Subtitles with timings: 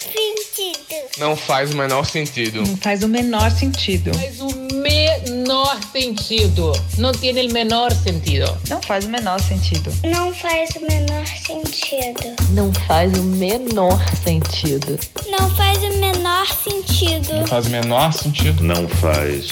[0.00, 1.18] sentido.
[1.18, 2.62] Não faz o menor sentido.
[2.62, 4.12] Não faz o menor sentido.
[4.14, 6.72] Faz o menor sentido.
[6.96, 8.58] Não tem o menor sentido.
[8.68, 9.92] Não faz o menor sentido.
[10.04, 12.36] Não faz o menor sentido.
[12.52, 14.98] Não faz o menor sentido.
[15.28, 17.34] Não faz o menor sentido.
[17.34, 18.62] Não faz o menor sentido.
[18.62, 19.50] Não faz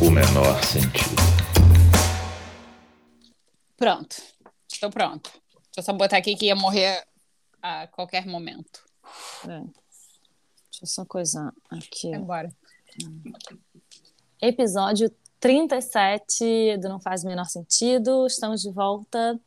[0.00, 1.22] o menor sentido.
[3.76, 4.16] Pronto.
[4.70, 5.30] Estou pronto.
[5.54, 7.02] Deixa eu só botar aqui que ia morrer
[7.62, 8.87] a qualquer momento.
[9.46, 9.60] É.
[9.60, 12.08] Deixa eu só coisar aqui.
[12.08, 12.50] Embora.
[14.40, 18.26] Episódio 37 do Não Faz o Menor Sentido.
[18.26, 19.38] Estamos de volta.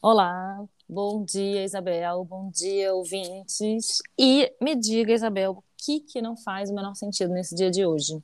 [0.00, 2.24] Olá, bom dia, Isabel.
[2.24, 4.02] Bom dia, ouvintes.
[4.18, 7.84] E me diga, Isabel, o que, que não faz o menor sentido nesse dia de
[7.84, 8.22] hoje?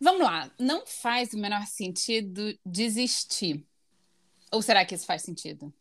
[0.00, 0.50] Vamos lá.
[0.58, 3.64] Não faz o menor sentido desistir.
[4.50, 5.72] Ou será que isso faz sentido?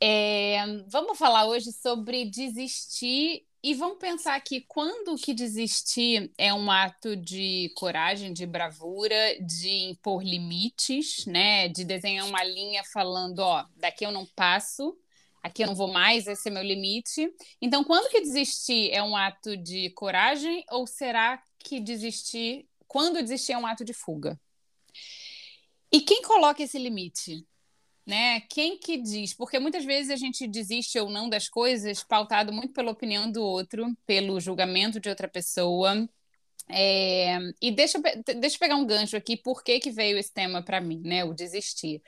[0.00, 0.58] É,
[0.88, 7.16] vamos falar hoje sobre desistir e vamos pensar que quando que desistir é um ato
[7.16, 11.68] de coragem, de bravura, de impor limites, né?
[11.68, 14.96] De desenhar uma linha falando, ó, daqui eu não passo,
[15.42, 17.28] aqui eu não vou mais, esse é meu limite.
[17.60, 23.52] Então, quando que desistir é um ato de coragem ou será que desistir, quando desistir
[23.52, 24.38] é um ato de fuga?
[25.90, 27.46] E quem coloca esse limite?
[28.06, 28.40] Né?
[28.42, 29.34] Quem que diz?
[29.34, 33.42] Porque muitas vezes a gente desiste ou não das coisas pautado muito pela opinião do
[33.42, 36.08] outro, pelo julgamento de outra pessoa.
[36.68, 37.36] É...
[37.60, 37.98] E deixa,
[38.38, 41.24] deixa eu pegar um gancho aqui, por que, que veio esse tema para mim, né?
[41.24, 42.00] O desistir.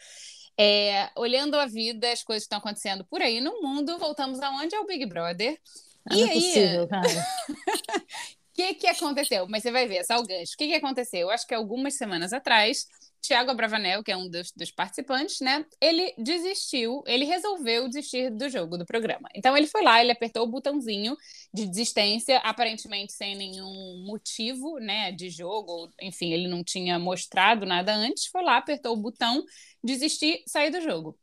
[0.60, 4.74] É, olhando a vida, as coisas que estão acontecendo por aí no mundo, voltamos aonde
[4.74, 5.56] é o Big Brother.
[6.08, 7.08] Ah, e não é aí, possível, cara.
[7.48, 8.04] o
[8.54, 9.46] que, que aconteceu?
[9.48, 10.54] Mas você vai ver, só o gancho.
[10.54, 11.30] O que, que aconteceu?
[11.30, 12.86] Acho que algumas semanas atrás,
[13.20, 15.64] Tiago Abravanel, que é um dos, dos, participantes, né?
[15.80, 19.28] Ele desistiu, ele resolveu desistir do jogo, do programa.
[19.34, 21.16] Então ele foi lá, ele apertou o botãozinho
[21.52, 27.94] de desistência, aparentemente sem nenhum motivo, né, de jogo, enfim, ele não tinha mostrado nada
[27.94, 29.44] antes, foi lá, apertou o botão,
[29.82, 31.18] desistir, sair do jogo.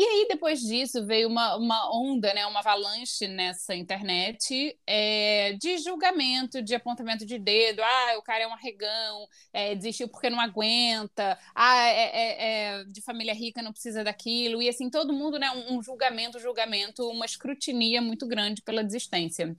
[0.00, 5.76] E aí, depois disso, veio uma, uma onda, né, uma avalanche nessa internet é, de
[5.78, 7.82] julgamento, de apontamento de dedo.
[7.82, 11.36] Ah, o cara é um arregão, é, desistiu porque não aguenta.
[11.52, 14.62] Ah, é, é, é de família rica, não precisa daquilo.
[14.62, 19.56] E assim, todo mundo, né, um, julgamento, julgamento, uma escrutinia muito grande pela desistência.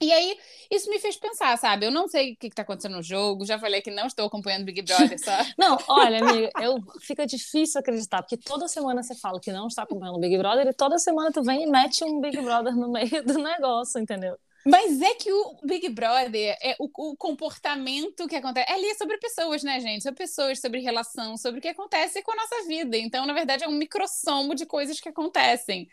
[0.00, 0.38] E aí,
[0.70, 1.84] isso me fez pensar, sabe?
[1.84, 4.64] Eu não sei o que está acontecendo no jogo, já falei que não estou acompanhando
[4.64, 5.30] Big Brother, só.
[5.58, 9.82] não, olha, amiga, eu, fica difícil acreditar, porque toda semana você fala que não está
[9.82, 13.22] acompanhando Big Brother e toda semana tu vem e mete um Big Brother no meio
[13.24, 14.38] do negócio, entendeu?
[14.64, 18.70] Mas é que o Big Brother, é o, o, comportamento que acontece.
[18.70, 20.02] É ali sobre pessoas, né, gente?
[20.02, 22.96] Sobre pessoas, sobre relação, sobre o que acontece com a nossa vida.
[22.96, 25.88] Então, na verdade, é um microsomo de coisas que acontecem.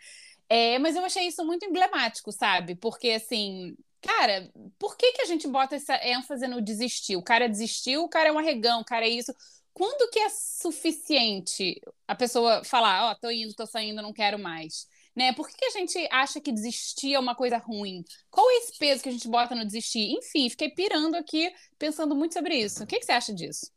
[0.50, 2.74] É, mas eu achei isso muito emblemático, sabe?
[2.74, 7.16] Porque, assim, Cara, por que, que a gente bota essa ênfase no desistir?
[7.16, 9.34] O cara desistiu, o cara é um arregão, o cara é isso.
[9.72, 14.38] Quando que é suficiente a pessoa falar, ó, oh, tô indo, tô saindo, não quero
[14.38, 14.86] mais?
[15.14, 15.32] Né?
[15.32, 18.04] Por que, que a gente acha que desistir é uma coisa ruim?
[18.30, 20.12] Qual é esse peso que a gente bota no desistir?
[20.12, 22.84] Enfim, fiquei pirando aqui, pensando muito sobre isso.
[22.84, 23.70] O que, que você acha disso?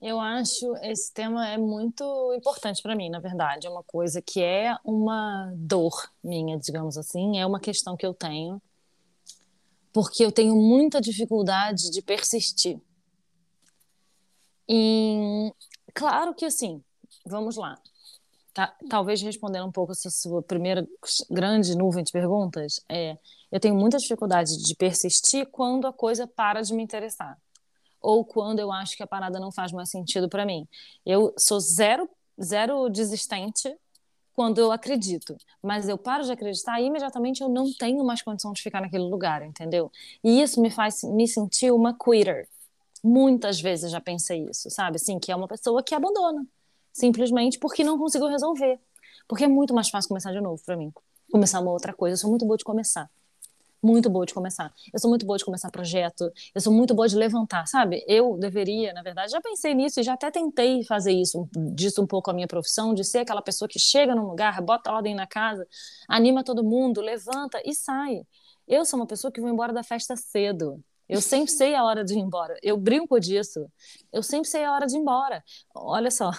[0.00, 3.66] Eu acho esse tema é muito importante para mim, na verdade.
[3.66, 8.14] É uma coisa que é uma dor minha, digamos assim, é uma questão que eu
[8.14, 8.60] tenho
[9.92, 12.80] porque eu tenho muita dificuldade de persistir.
[14.68, 15.52] E
[15.94, 16.82] claro que assim,
[17.26, 17.80] vamos lá.
[18.52, 20.86] Tá, talvez respondendo um pouco essa sua primeira
[21.30, 23.16] grande nuvem de perguntas, é,
[23.50, 27.38] eu tenho muita dificuldade de persistir quando a coisa para de me interessar
[28.00, 30.66] ou quando eu acho que a parada não faz mais sentido para mim.
[31.04, 32.08] Eu sou zero
[32.42, 33.76] zero desistente
[34.40, 38.54] quando eu acredito, mas eu paro de acreditar e imediatamente eu não tenho mais condição
[38.54, 39.92] de ficar naquele lugar, entendeu?
[40.24, 42.48] E isso me faz me sentir uma quitter.
[43.04, 44.96] Muitas vezes já pensei isso, sabe?
[44.96, 46.46] Assim, que é uma pessoa que abandona,
[46.90, 48.80] simplesmente porque não conseguiu resolver.
[49.28, 50.90] Porque é muito mais fácil começar de novo para mim.
[51.30, 53.10] Começar uma outra coisa, eu sou muito boa de começar.
[53.82, 54.72] Muito boa de começar.
[54.92, 58.04] Eu sou muito boa de começar projeto, eu sou muito boa de levantar, sabe?
[58.06, 62.06] Eu deveria, na verdade, já pensei nisso e já até tentei fazer isso, disso um
[62.06, 65.26] pouco a minha profissão, de ser aquela pessoa que chega num lugar, bota ordem na
[65.26, 65.66] casa,
[66.08, 68.22] anima todo mundo, levanta e sai.
[68.66, 70.82] Eu sou uma pessoa que vou embora da festa cedo.
[71.08, 72.56] Eu sempre sei a hora de ir embora.
[72.62, 73.66] Eu brinco disso.
[74.12, 75.42] Eu sempre sei a hora de ir embora.
[75.74, 76.30] Olha só,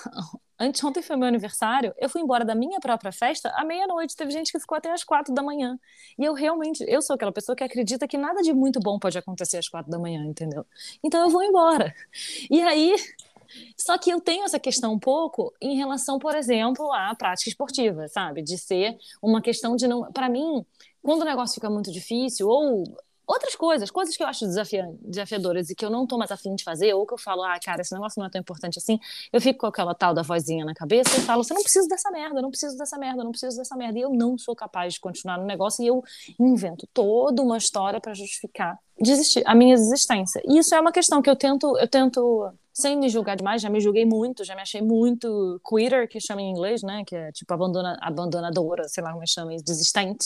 [0.62, 4.16] Antes, ontem foi meu aniversário, eu fui embora da minha própria festa à meia-noite.
[4.16, 5.76] Teve gente que ficou até às quatro da manhã.
[6.20, 9.18] E eu realmente, eu sou aquela pessoa que acredita que nada de muito bom pode
[9.18, 10.64] acontecer às quatro da manhã, entendeu?
[11.04, 11.92] Então eu vou embora.
[12.48, 12.96] E aí,
[13.76, 18.08] só que eu tenho essa questão um pouco em relação, por exemplo, à prática esportiva,
[18.08, 18.44] sabe?
[18.44, 20.12] De ser uma questão de não.
[20.12, 20.64] Para mim,
[21.02, 22.84] quando o negócio fica muito difícil, ou
[23.28, 24.46] outras coisas, coisas que eu acho
[25.02, 27.58] desafiadoras e que eu não tô mais afim de fazer, ou que eu falo, ah,
[27.64, 29.00] cara, esse negócio não é tão importante assim,
[29.32, 32.12] eu fico com aquela tal da vozinha na cabeça e falo, você não precisa dessa
[32.12, 34.00] merda, não preciso dessa merda, não preciso dessa merda.
[34.00, 36.04] E eu não sou capaz de continuar no negócio e eu
[36.40, 40.42] invento toda uma história para justificar desistir, a minha existência.
[40.46, 43.70] E isso é uma questão que eu tento, eu tento sem me julgar demais, já
[43.70, 47.32] me julguei muito, já me achei muito quitter, que chama em inglês, né, que é
[47.32, 50.26] tipo abandona, abandonadora, sei lá como chama, desistente.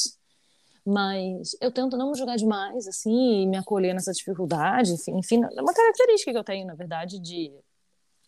[0.85, 4.93] Mas eu tento não me julgar demais, assim, e me acolher nessa dificuldade.
[4.93, 7.51] Enfim, enfim, é uma característica que eu tenho, na verdade, de.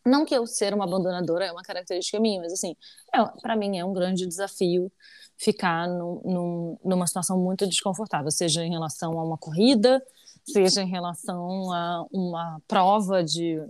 [0.05, 2.75] Não que eu ser uma abandonadora é uma característica minha, mas, assim,
[3.13, 4.91] é, para mim é um grande desafio
[5.37, 10.03] ficar num, num, numa situação muito desconfortável, seja em relação a uma corrida,
[10.43, 13.61] seja em relação a uma prova de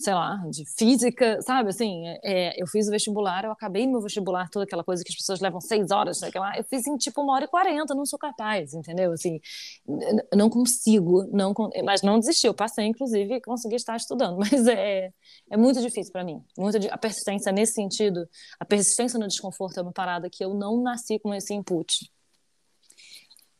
[0.00, 1.68] sei lá, de física, sabe?
[1.68, 5.16] Assim, é, eu fiz o vestibular, eu acabei meu vestibular, toda aquela coisa que as
[5.16, 8.06] pessoas levam seis horas, sei lá, eu fiz em tipo uma hora e quarenta, não
[8.06, 9.12] sou capaz, entendeu?
[9.12, 9.38] Assim,
[10.34, 11.52] não consigo, não,
[11.84, 15.12] mas não desisti, eu passei, inclusive, e consegui estar estudando, mas é,
[15.50, 16.42] é muito difícil para mim.
[16.58, 18.26] Muito, a persistência nesse sentido,
[18.58, 22.10] a persistência no desconforto é uma parada que eu não nasci com esse input.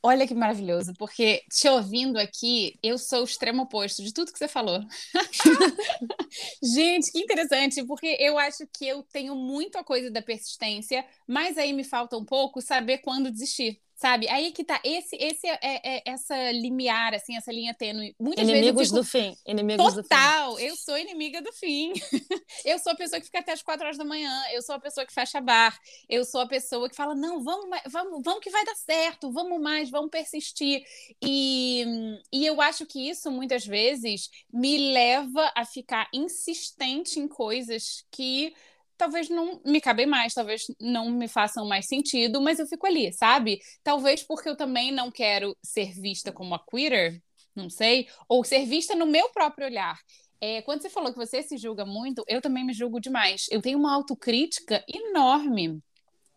[0.02, 4.38] Olha que maravilhoso, porque te ouvindo aqui, eu sou o extremo oposto de tudo que
[4.38, 4.80] você falou.
[6.62, 11.58] Gente, que interessante, porque eu acho que eu tenho muito a coisa da persistência, mas
[11.58, 14.26] aí me falta um pouco saber quando desistir sabe?
[14.30, 18.14] Aí que tá, esse, esse é, é, é essa limiar, assim, essa linha tênue.
[18.18, 18.96] Muitas Inimigos fico...
[18.96, 19.36] do fim.
[19.46, 20.64] Inimigos Total, do fim.
[20.64, 21.92] eu sou inimiga do fim.
[22.64, 24.80] eu sou a pessoa que fica até as quatro horas da manhã, eu sou a
[24.80, 28.48] pessoa que fecha bar, eu sou a pessoa que fala, não, vamos, vamos, vamos que
[28.48, 30.82] vai dar certo, vamos mais, vamos persistir.
[31.22, 31.84] E,
[32.32, 38.54] e eu acho que isso, muitas vezes, me leva a ficar insistente em coisas que
[39.00, 43.10] talvez não me cabem mais, talvez não me façam mais sentido, mas eu fico ali,
[43.14, 43.58] sabe?
[43.82, 47.18] Talvez porque eu também não quero ser vista como a quitter,
[47.56, 49.98] não sei, ou ser vista no meu próprio olhar.
[50.38, 53.46] É, quando você falou que você se julga muito, eu também me julgo demais.
[53.50, 55.80] Eu tenho uma autocrítica enorme.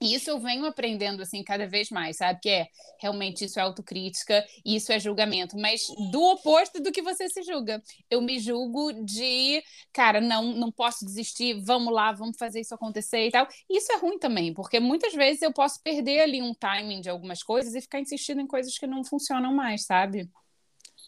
[0.04, 2.38] E isso eu venho aprendendo assim cada vez mais, sabe?
[2.42, 2.68] Que é
[3.00, 7.82] realmente isso é autocrítica, isso é julgamento, mas do oposto do que você se julga.
[8.10, 9.64] Eu me julgo de,
[9.94, 13.48] cara, não, não posso desistir, vamos lá, vamos fazer isso acontecer e tal.
[13.70, 17.42] Isso é ruim também, porque muitas vezes eu posso perder ali um timing de algumas
[17.42, 20.30] coisas e ficar insistindo em coisas que não funcionam mais, sabe?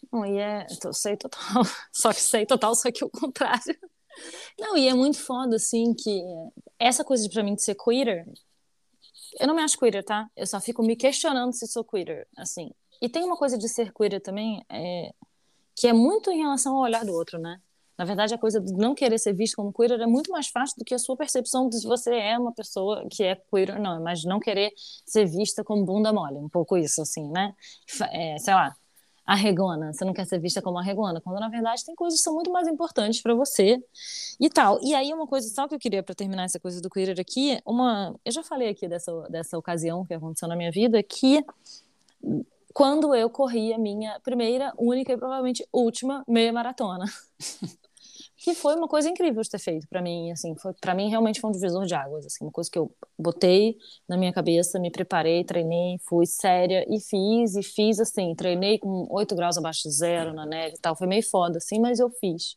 [0.10, 3.78] Não, e é, eu sei total, só que sei total, só que o contrário.
[4.58, 6.24] Não, e é muito foda, assim, que
[6.80, 8.26] essa coisa para mim de ser queer
[9.40, 10.30] eu não me acho queer, tá?
[10.36, 12.72] Eu só fico me questionando se sou queer, assim.
[13.02, 15.14] E tem uma coisa de ser queer também, é,
[15.76, 17.60] que é muito em relação ao olhar do outro, né?
[17.98, 20.78] Na verdade, a coisa de não querer ser visto como queer é muito mais fácil
[20.78, 23.80] do que a sua percepção de se você é uma pessoa que é queer ou
[23.82, 24.74] não, mas não querer
[25.06, 27.54] ser vista como bunda mole, um pouco isso, assim, né?
[28.12, 28.76] É, sei lá,
[29.26, 32.34] arregona, você não quer ser vista como arregona, quando na verdade tem coisas que são
[32.36, 33.84] muito mais importantes para você
[34.40, 34.80] e tal.
[34.84, 37.60] E aí uma coisa só que eu queria para terminar essa coisa do queer aqui,
[37.66, 41.44] uma, eu já falei aqui dessa dessa ocasião que aconteceu na minha vida que
[42.74, 47.06] quando eu corri a minha primeira, única e provavelmente última meia maratona.
[48.46, 51.42] que foi uma coisa incrível de ter feito para mim, assim, foi para mim realmente
[51.42, 53.76] foi um divisor de águas, assim, uma coisa que eu botei
[54.08, 59.08] na minha cabeça, me preparei, treinei, fui séria e fiz e fiz assim, treinei com
[59.10, 62.08] 8 graus abaixo de zero na neve e tal, foi meio foda assim, mas eu
[62.20, 62.56] fiz.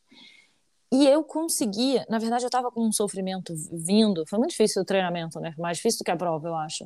[0.92, 4.84] E eu conseguia, na verdade eu tava com um sofrimento vindo, foi muito difícil o
[4.84, 5.54] treinamento, né?
[5.56, 6.84] Mais difícil do que a prova, eu acho.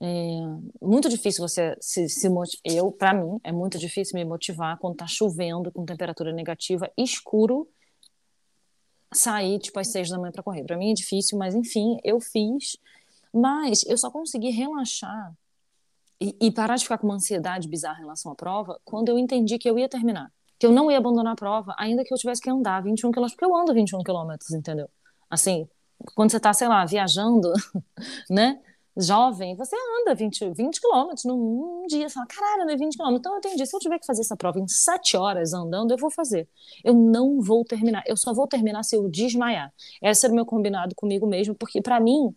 [0.00, 2.28] É muito difícil você se, se
[2.64, 7.68] eu para mim é muito difícil me motivar quando tá chovendo com temperatura negativa escuro
[9.12, 10.64] sair, tipo, às seis da manhã para correr.
[10.64, 12.76] Para mim é difícil, mas enfim, eu fiz.
[13.32, 15.32] Mas eu só consegui relaxar
[16.20, 19.18] e, e, parar de ficar com uma ansiedade bizarra em relação à prova quando eu
[19.18, 20.30] entendi que eu ia terminar.
[20.58, 23.34] Que eu não ia abandonar a prova, ainda que eu tivesse que andar 21 quilômetros,
[23.34, 24.88] porque eu ando 21 quilômetros, entendeu?
[25.28, 25.68] Assim,
[26.14, 27.52] quando você tá, sei lá, viajando,
[28.30, 28.60] né?
[28.96, 32.08] Jovem, você anda 20, 20 quilômetros num, dia.
[32.08, 33.20] Você fala, caralho, andei 20 quilômetros.
[33.20, 35.98] Então eu entendi, se eu tiver que fazer essa prova em 7 horas andando, eu
[35.98, 36.48] vou fazer.
[36.84, 38.02] Eu não vou terminar.
[38.06, 39.72] Eu só vou terminar se eu desmaiar.
[40.02, 42.34] Esse era o meu combinado comigo mesmo, porque para mim,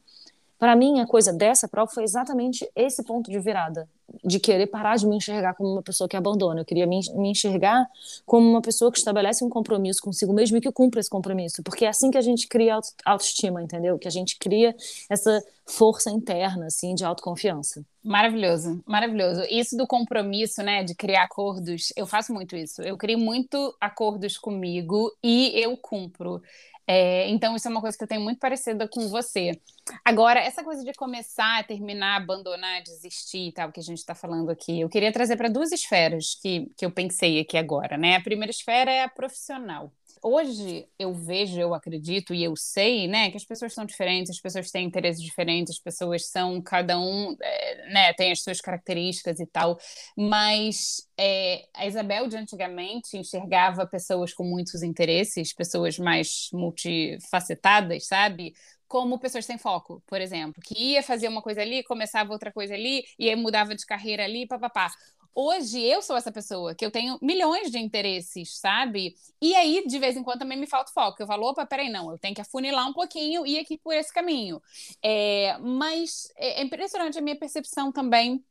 [0.57, 3.87] para mim a coisa dessa prova foi exatamente esse ponto de virada
[4.23, 6.61] de querer parar de me enxergar como uma pessoa que abandona.
[6.61, 7.87] Eu queria me, enxergar
[8.25, 11.63] como uma pessoa que estabelece um compromisso consigo mesmo e que cumpre esse compromisso.
[11.63, 13.97] Porque é assim que a gente cria auto, autoestima, entendeu?
[13.97, 14.75] Que a gente cria
[15.09, 17.83] essa força interna, assim, de autoconfiança.
[18.03, 19.41] Maravilhoso, maravilhoso.
[19.49, 22.83] Isso do compromisso, né, de criar acordos, eu faço muito isso.
[22.83, 26.41] Eu crio muito acordos comigo e eu cumpro.
[26.87, 29.59] É, então, isso é uma coisa que eu tenho muito parecida com você.
[30.03, 34.81] Agora, essa coisa de começar, terminar, abandonar, desistir, tal, que a gente está falando aqui,
[34.81, 38.15] eu queria trazer para duas esferas que, que eu pensei aqui agora, né?
[38.15, 39.91] A primeira esfera é a profissional
[40.27, 44.39] hoje eu vejo, eu acredito e eu sei, né, que as pessoas são diferentes, as
[44.41, 49.39] pessoas têm interesses diferentes, as pessoas são, cada um, é, né, tem as suas características
[49.39, 49.77] e tal,
[50.17, 58.53] mas é, a Isabel de antigamente enxergava pessoas com muitos interesses, pessoas mais multifacetadas, sabe?
[58.87, 62.75] como pessoas sem foco, por exemplo, que ia fazer uma coisa ali, começava outra coisa
[62.75, 64.91] ali, e aí mudava de carreira ali, papapá.
[65.37, 69.13] Hoje eu sou essa pessoa, que eu tenho milhões de interesses, sabe?
[69.41, 71.21] E aí, de vez em quando, também me falta foco.
[71.21, 73.93] Eu falo, opa, peraí, não, eu tenho que afunilar um pouquinho e ir aqui por
[73.93, 74.61] esse caminho.
[75.03, 78.41] É, mas é impressionante a minha percepção também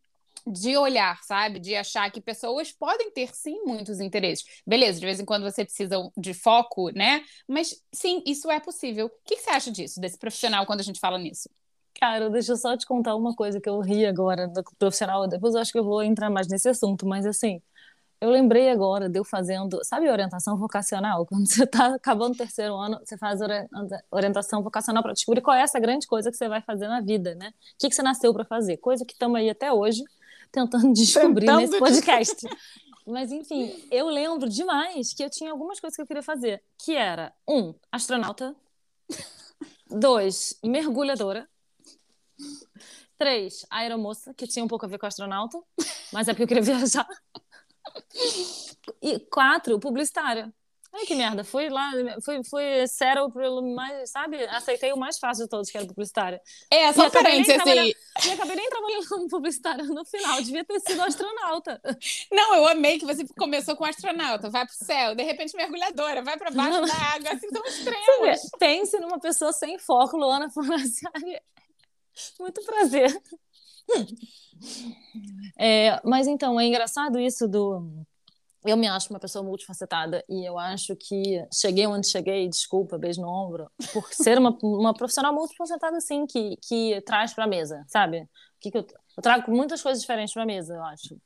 [0.47, 1.59] de olhar, sabe?
[1.59, 4.45] De achar que pessoas podem ter sim muitos interesses.
[4.67, 7.25] Beleza, de vez em quando você precisa de foco, né?
[7.49, 9.07] Mas sim, isso é possível.
[9.07, 11.49] O que você acha disso, desse profissional, quando a gente fala nisso?
[11.99, 15.27] Cara, deixa eu só te contar uma coisa que eu ri agora do profissional.
[15.29, 17.63] Depois eu acho que eu vou entrar mais nesse assunto, mas assim,
[18.21, 21.27] eu lembrei agora de eu fazendo, sabe, orientação vocacional?
[21.27, 23.41] Quando você está acabando o terceiro ano, você faz
[24.11, 27.35] orientação vocacional para descobrir qual é essa grande coisa que você vai fazer na vida,
[27.35, 27.49] né?
[27.49, 28.79] O que, que você nasceu para fazer?
[28.79, 30.03] Coisa que estamos aí até hoje
[30.51, 32.47] tentando descobrir tentando nesse podcast.
[33.07, 36.95] Mas, enfim, eu lembro demais que eu tinha algumas coisas que eu queria fazer, que
[36.95, 38.57] era, um, astronauta,
[39.91, 41.47] dois, mergulhadora,
[43.17, 45.61] Três, aeromoça, que tinha um pouco a ver com astronauta,
[46.13, 47.07] mas é porque eu queria viajar.
[49.01, 50.53] E quatro, publicitária.
[50.97, 51.91] Ai, que merda, fui lá,
[52.25, 54.45] fui, fui sério pelo mais, sabe?
[54.45, 56.41] Aceitei o mais fácil de todos, que era publicitária.
[56.71, 57.93] É, só parênteses assim.
[58.29, 61.81] E acabei nem trabalhando como publicitária no final, devia ter sido astronauta.
[62.31, 66.37] Não, eu amei que você começou com astronauta, vai pro céu, de repente mergulhadora, vai
[66.37, 68.51] para baixo da água, assim tão extremos.
[68.57, 71.41] Pense numa pessoa sem foco, Luana Fornaciari.
[72.39, 73.11] Muito prazer.
[75.59, 78.05] É, mas então, é engraçado isso do.
[78.65, 83.21] Eu me acho uma pessoa multifacetada e eu acho que cheguei onde cheguei, desculpa, beijo
[83.21, 87.85] no ombro, por ser uma, uma profissional multifacetada, assim, que, que traz para a mesa,
[87.87, 88.27] sabe?
[88.59, 91.17] Que que eu, eu trago muitas coisas diferentes para a mesa, eu acho.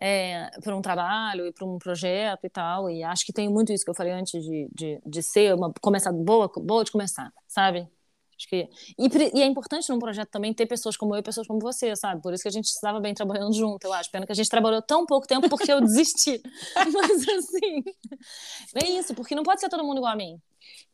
[0.00, 3.72] É, para um trabalho e para um projeto e tal, e acho que tem muito
[3.72, 7.32] isso que eu falei antes de, de, de ser uma começar boa, boa de começar,
[7.48, 7.88] sabe?
[8.38, 8.68] Acho que...
[8.96, 11.96] E, e, é importante num projeto também ter pessoas como eu e pessoas como você,
[11.96, 12.22] sabe?
[12.22, 14.10] Por isso que a gente estava bem trabalhando junto, eu acho.
[14.12, 16.40] Pena que a gente trabalhou tão pouco tempo porque eu desisti.
[16.76, 17.82] Mas assim,
[18.76, 20.40] é isso, porque não pode ser todo mundo igual a mim.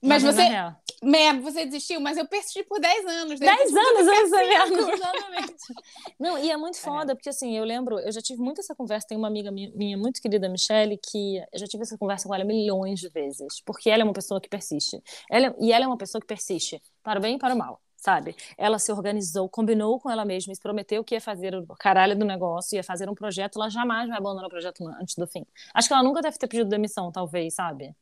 [0.05, 3.41] Mas você, é, você desistiu, mas eu persisti por 10 anos.
[3.41, 4.93] 10 anos, eu sabia.
[4.95, 5.55] Exatamente.
[6.21, 6.81] Não, e é muito é.
[6.81, 7.15] foda, é.
[7.15, 10.21] porque assim, eu lembro, eu já tive muito essa conversa, tem uma amiga minha, muito
[10.21, 14.03] querida, Michelle, que eu já tive essa conversa com ela milhões de vezes, porque ela
[14.03, 15.03] é uma pessoa que persiste.
[15.31, 17.81] Ela, e ela é uma pessoa que persiste, para o bem e para o mal.
[17.97, 18.37] Sabe?
[18.59, 22.27] Ela se organizou, combinou com ela mesma, e prometeu que ia fazer o caralho do
[22.27, 25.47] negócio, ia fazer um projeto, ela jamais vai abandonar o projeto antes do fim.
[25.73, 27.97] Acho que ela nunca deve ter pedido demissão, talvez, sabe?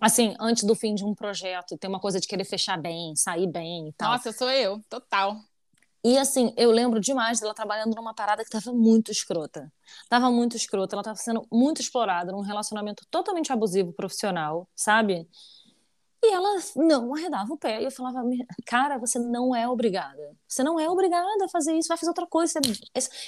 [0.00, 3.46] Assim, antes do fim de um projeto, tem uma coisa de querer fechar bem, sair
[3.46, 4.12] bem e tal.
[4.12, 5.36] Nossa, sou eu, total.
[6.04, 9.72] E assim, eu lembro demais dela trabalhando numa parada que tava muito escrota.
[10.08, 15.28] Tava muito escrota, ela tava sendo muito explorada num relacionamento totalmente abusivo profissional, sabe?
[16.26, 17.80] E ela não arredava o pé.
[17.80, 18.20] E eu falava,
[18.66, 20.36] cara, você não é obrigada.
[20.48, 22.58] Você não é obrigada a fazer isso, vai fazer outra coisa.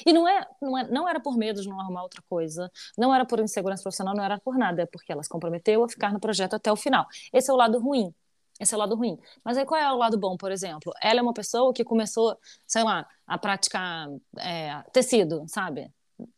[0.05, 3.15] E não é, não, é, não era por medo de não arrumar outra coisa, não
[3.15, 6.13] era por insegurança profissional, não era por nada, é porque ela se comprometeu a ficar
[6.13, 7.07] no projeto até o final.
[7.33, 8.13] Esse é o lado ruim.
[8.59, 9.17] Esse é o lado ruim.
[9.45, 10.93] Mas aí qual é o lado bom, por exemplo?
[11.01, 12.37] Ela é uma pessoa que começou,
[12.67, 15.89] sei lá, a praticar é, tecido, sabe?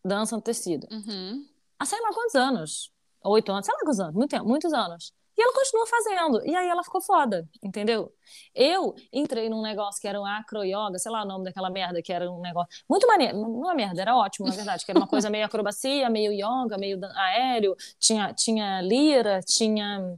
[0.04, 0.86] Dança no tecido.
[0.90, 1.46] Uhum.
[1.78, 2.92] Há sei lá quantos anos?
[3.24, 5.14] Oito anos, sei lá quantos anos, muito tempo, muitos anos.
[5.40, 6.46] E ela continua fazendo.
[6.46, 8.12] E aí ela ficou foda, entendeu?
[8.54, 12.02] Eu entrei num negócio que era um acro yoga, sei lá o nome daquela merda,
[12.02, 13.38] que era um negócio muito maneiro.
[13.38, 16.76] Não é merda, era ótimo, na verdade, que era uma coisa meio acrobacia, meio yoga,
[16.76, 20.14] meio aéreo, tinha, tinha lira, tinha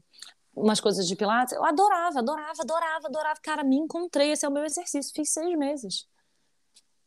[0.57, 1.55] umas coisas de pilates.
[1.55, 3.41] Eu adorava, adorava, adorava, adorava.
[3.41, 5.12] Cara, me encontrei, esse é o meu exercício.
[5.14, 6.09] Fiz seis meses.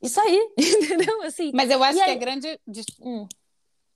[0.02, 1.22] Isso aí, entendeu?
[1.24, 2.60] Assim, Mas eu acho que aí- é grande.
[3.02, 3.28] Hum.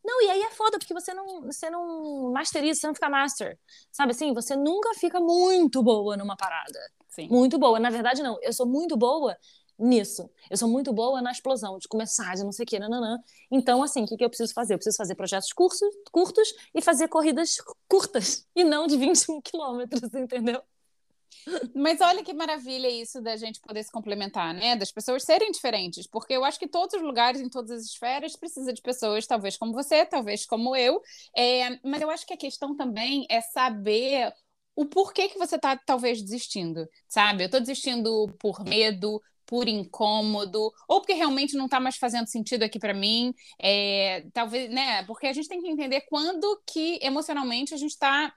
[0.10, 3.60] Não, e aí é foda, porque você não, você não masteriza, você não fica master.
[3.92, 4.34] Sabe assim?
[4.34, 6.80] Você nunca fica muito boa numa parada.
[7.10, 7.28] Sim.
[7.30, 7.80] Muito boa.
[7.80, 8.40] Na verdade, não.
[8.42, 9.38] Eu sou muito boa
[9.78, 10.28] nisso.
[10.50, 13.20] Eu sou muito boa na explosão, de começar, de não sei o quê, nananã.
[13.52, 14.74] Então, assim, o que, que eu preciso fazer?
[14.74, 18.48] Eu preciso fazer projetos cursos, curtos e fazer corridas curtas.
[18.56, 20.64] E não de 21 quilômetros, entendeu?
[21.76, 24.76] Mas olha que maravilha isso da gente poder se complementar, né?
[24.76, 28.36] Das pessoas serem diferentes, porque eu acho que todos os lugares, em todas as esferas,
[28.36, 31.02] precisa de pessoas, talvez como você, talvez como eu.
[31.36, 34.34] É, mas eu acho que a questão também é saber
[34.76, 37.44] o porquê que você está talvez desistindo, sabe?
[37.44, 42.64] Eu estou desistindo por medo, por incômodo, ou porque realmente não está mais fazendo sentido
[42.64, 45.04] aqui para mim, é, talvez, né?
[45.06, 48.32] Porque a gente tem que entender quando que emocionalmente a gente está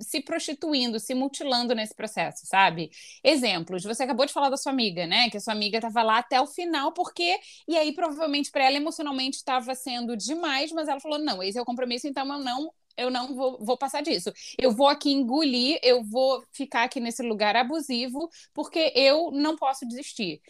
[0.00, 2.90] se prostituindo, se mutilando nesse processo, sabe?
[3.22, 5.30] Exemplos, você acabou de falar da sua amiga, né?
[5.30, 7.38] Que a sua amiga estava lá até o final, porque.
[7.68, 11.62] E aí, provavelmente, para ela, emocionalmente estava sendo demais, mas ela falou: não, esse é
[11.62, 12.72] o compromisso, então eu não.
[12.94, 14.30] Eu não vou, vou passar disso.
[14.58, 19.86] Eu vou aqui engolir, eu vou ficar aqui nesse lugar abusivo, porque eu não posso
[19.88, 20.42] desistir.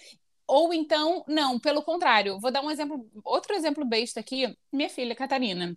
[0.46, 2.38] Ou então, não, pelo contrário.
[2.40, 4.56] Vou dar um exemplo, outro exemplo besta aqui.
[4.72, 5.76] Minha filha, Catarina.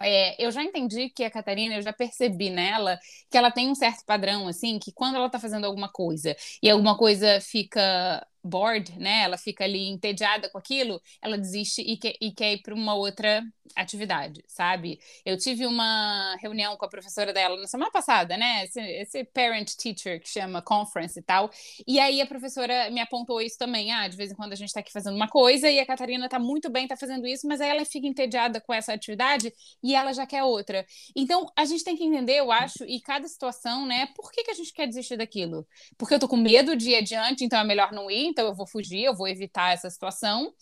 [0.00, 2.98] É, eu já entendi que a Catarina, eu já percebi nela
[3.30, 6.68] que ela tem um certo padrão, assim, que quando ela tá fazendo alguma coisa e
[6.70, 9.22] alguma coisa fica bored, né?
[9.22, 12.94] Ela fica ali entediada com aquilo, ela desiste e quer, e quer ir para uma
[12.94, 13.42] outra
[13.74, 15.00] atividade, sabe?
[15.24, 18.64] Eu tive uma reunião com a professora dela na semana passada, né?
[18.64, 21.50] Esse, esse parent teacher que chama conference e tal.
[21.86, 23.90] E aí a professora me apontou isso também.
[23.92, 26.28] Ah, de vez em quando a gente está aqui fazendo uma coisa e a Catarina
[26.28, 29.94] tá muito bem, tá fazendo isso, mas aí ela fica entediada com essa atividade e
[29.94, 30.86] ela já quer outra.
[31.16, 34.08] Então a gente tem que entender, eu acho, e cada situação, né?
[34.14, 35.66] Por que, que a gente quer desistir daquilo?
[35.96, 38.54] Porque eu tô com medo de ir adiante, então é melhor não ir, então eu
[38.54, 40.52] vou fugir, eu vou evitar essa situação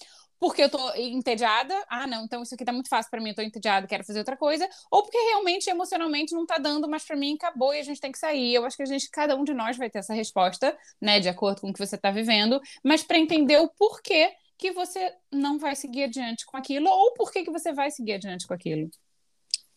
[0.43, 3.35] porque eu tô entediada, ah, não, então isso aqui tá muito fácil para mim, eu
[3.37, 7.15] tô entediada, quero fazer outra coisa, ou porque realmente emocionalmente não tá dando mais para
[7.15, 8.53] mim, acabou e a gente tem que sair.
[8.53, 11.29] Eu acho que a gente, cada um de nós vai ter essa resposta, né, de
[11.29, 15.61] acordo com o que você tá vivendo, mas para entender o porquê que você não
[15.61, 18.91] vai seguir adiante com aquilo, ou porquê que você vai seguir adiante com aquilo.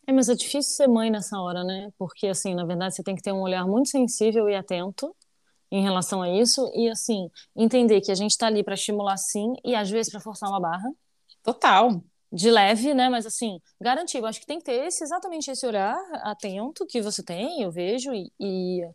[0.08, 1.92] É, mas é difícil ser mãe nessa hora, né?
[1.96, 5.16] Porque, assim, na verdade, você tem que ter um olhar muito sensível e atento
[5.72, 9.54] em relação a isso e assim entender que a gente está ali para estimular sim
[9.64, 10.90] e às vezes para forçar uma barra
[11.44, 12.02] total
[12.32, 15.66] de leve né mas assim garantir eu acho que tem que ter esse exatamente esse
[15.66, 18.88] olhar atento que você tem eu vejo e, e...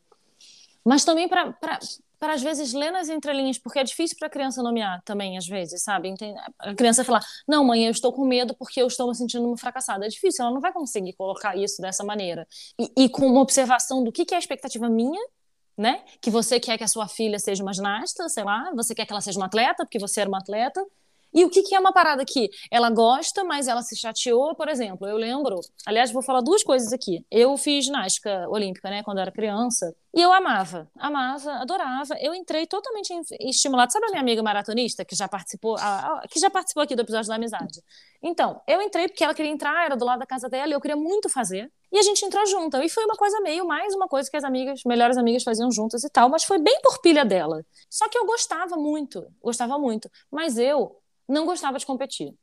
[0.85, 1.55] mas também para
[2.21, 5.47] para às vezes ler nas entrelinhas, porque é difícil para a criança nomear também, às
[5.47, 6.15] vezes, sabe?
[6.59, 9.57] A criança falar, não, mãe, eu estou com medo porque eu estou me sentindo uma
[9.57, 10.05] fracassada.
[10.05, 12.47] É difícil, ela não vai conseguir colocar isso dessa maneira.
[12.79, 15.21] E, e com uma observação do que, que é a expectativa minha
[15.81, 16.05] né?
[16.21, 19.13] Que você quer que a sua filha seja uma ginasta, sei lá, você quer que
[19.13, 20.85] ela seja uma atleta, porque você era uma atleta.
[21.33, 24.69] E o que, que é uma parada que ela gosta, mas ela se chateou, por
[24.69, 27.25] exemplo, eu lembro, aliás, vou falar duas coisas aqui.
[27.31, 32.17] Eu fiz ginástica olímpica, né, quando eu era criança, e eu amava, amava, adorava.
[32.21, 33.93] Eu entrei totalmente estimulada.
[33.93, 37.03] Sabe a minha amiga maratonista que já participou, a, a, que já participou aqui do
[37.03, 37.81] episódio da amizade?
[38.21, 40.81] Então, eu entrei porque ela queria entrar, era do lado da casa dela, e eu
[40.81, 41.71] queria muito fazer.
[41.93, 42.77] E a gente entrou junto.
[42.79, 46.03] E foi uma coisa meio mais uma coisa que as amigas, melhores amigas faziam juntas
[46.03, 47.65] e tal, mas foi bem por pilha dela.
[47.89, 51.00] Só que eu gostava muito, gostava muito, mas eu
[51.31, 52.35] não gostava de competir.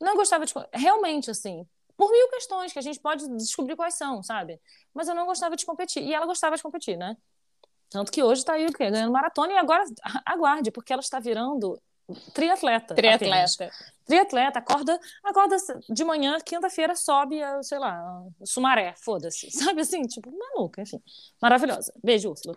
[0.00, 4.22] Não gostava de realmente assim, por mil questões que a gente pode descobrir quais são,
[4.22, 4.60] sabe?
[4.92, 6.02] Mas eu não gostava de competir.
[6.02, 7.16] E ela gostava de competir, né?
[7.88, 9.84] Tanto que hoje está aí ganhando maratona e agora
[10.24, 11.80] aguarde, porque ela está virando
[12.32, 12.94] triatleta.
[12.94, 13.64] Triatleta.
[13.64, 13.92] Apenas.
[14.04, 15.56] Triatleta, acorda, acorda
[15.88, 19.50] de manhã, quinta-feira sobe, sei lá, Sumaré, foda-se.
[19.52, 20.02] Sabe assim?
[20.02, 21.00] Tipo, maluca, enfim.
[21.40, 21.92] Maravilhosa.
[22.02, 22.56] Beijo, Úrsula.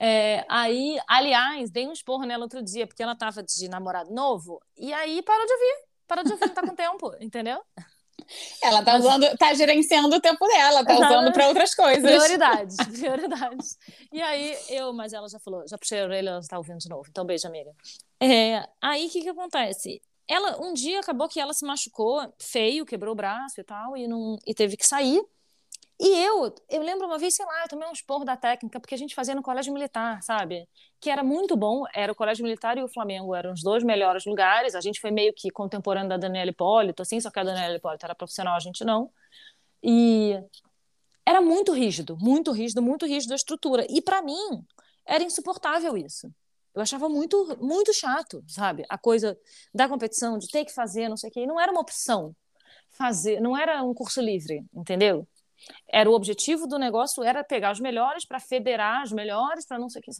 [0.00, 4.60] É, aí, aliás, dei um esporro nela outro dia, porque ela tava de namorado novo,
[4.76, 5.84] e aí parou de ouvir.
[6.06, 7.62] Parou de ouvir, não tá com tempo, entendeu?
[8.62, 12.02] Ela tá usando, tá gerenciando o tempo dela, tá usando para outras coisas.
[12.02, 13.78] Prioridades, prioridades.
[14.12, 16.88] E aí eu, mas ela já falou, já puxei a orelha, ela tá ouvindo de
[16.88, 17.04] novo.
[17.08, 17.70] Então, beijo, amiga.
[18.20, 20.00] É, aí o que que acontece?
[20.26, 24.08] Ela, um dia acabou que ela se machucou feio, quebrou o braço e tal, e,
[24.08, 25.22] não, e teve que sair.
[26.00, 28.94] E eu, eu lembro uma vez, sei lá, eu tomei um esporro da técnica, porque
[28.94, 30.68] a gente fazia no colégio militar, sabe?
[31.00, 34.24] Que era muito bom, era o colégio militar e o Flamengo eram os dois melhores
[34.24, 34.74] lugares.
[34.74, 38.04] A gente foi meio que contemporâneo da Daniela Hipólito, assim, só que a Daniela Hipólito
[38.04, 39.10] era profissional, a gente não.
[39.82, 40.36] E
[41.26, 43.86] era muito rígido, muito rígido, muito rígido a estrutura.
[43.88, 44.64] E para mim,
[45.06, 46.30] era insuportável isso.
[46.74, 48.84] Eu achava muito, muito chato, sabe?
[48.88, 49.38] A coisa
[49.72, 51.46] da competição, de ter que fazer, não sei o quê.
[51.46, 52.34] Não era uma opção
[52.90, 55.26] fazer, não era um curso livre, entendeu?
[55.88, 59.88] Era o objetivo do negócio era pegar os melhores para federar os melhores para não
[59.88, 60.10] sei o que.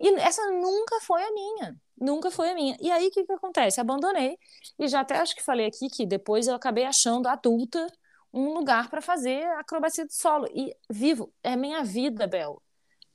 [0.00, 1.76] E essa nunca foi a minha.
[1.96, 2.76] Nunca foi a minha.
[2.80, 3.80] E aí, o que, que acontece?
[3.80, 4.36] Abandonei.
[4.78, 7.86] E já até acho que falei aqui que depois eu acabei achando adulta
[8.32, 10.46] um lugar para fazer acrobacia de solo.
[10.52, 12.60] E vivo, é minha vida, Bel.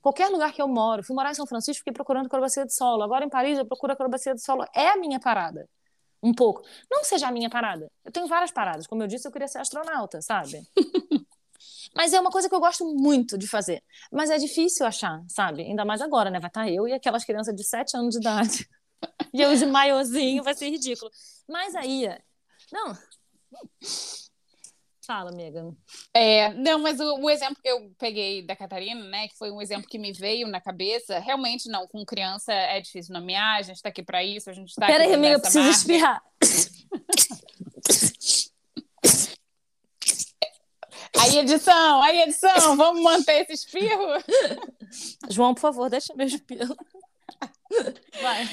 [0.00, 3.02] Qualquer lugar que eu moro, fui morar em São Francisco, fiquei procurando acrobacia de solo.
[3.02, 4.64] Agora em Paris eu procuro acrobacia de solo.
[4.74, 5.68] É a minha parada.
[6.22, 6.62] Um pouco.
[6.90, 7.90] Não seja a minha parada.
[8.04, 8.86] Eu tenho várias paradas.
[8.86, 10.62] Como eu disse, eu queria ser astronauta, sabe?
[11.94, 13.82] Mas é uma coisa que eu gosto muito de fazer.
[14.12, 15.62] Mas é difícil achar, sabe?
[15.62, 16.38] Ainda mais agora, né?
[16.38, 18.68] Vai estar eu e aquelas crianças de 7 anos de idade.
[19.34, 21.10] e eu de maiozinho, vai ser ridículo.
[21.48, 22.08] Mas aí.
[22.72, 22.96] Não.
[25.10, 25.74] Fala, Megan.
[26.14, 29.60] É, não, mas o, o, exemplo que eu peguei da Catarina, né, que foi um
[29.60, 33.74] exemplo que me veio na cabeça, realmente não, com criança é difícil nomear, a gente
[33.76, 35.78] está aqui para isso, a gente está Pera aí, amiga, eu preciso marca.
[35.78, 36.22] espirrar.
[41.18, 44.06] Aí, edição, aí, edição, vamos manter esse espirro?
[45.28, 46.76] João, por favor, deixa meu espirro.
[48.20, 48.48] Vai.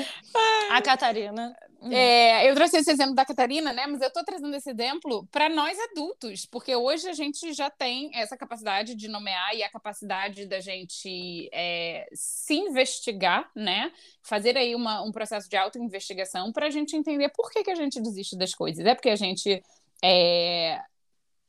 [0.72, 1.56] A Catarina.
[1.82, 1.92] Hum.
[1.92, 3.86] É, eu trouxe esse exemplo da Catarina, né?
[3.86, 8.10] Mas eu estou trazendo esse exemplo para nós adultos, porque hoje a gente já tem
[8.16, 13.92] essa capacidade de nomear e a capacidade da gente é, se investigar, né?
[14.24, 17.76] Fazer aí uma, um processo de auto-investigação para a gente entender por que, que a
[17.76, 18.86] gente desiste das coisas.
[18.86, 19.62] É porque a gente
[20.04, 20.82] é,